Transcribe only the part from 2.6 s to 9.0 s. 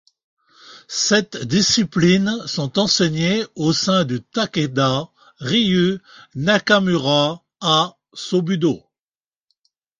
enseignées au sein du Takeda Ryu Nakamura Ha Sobudo.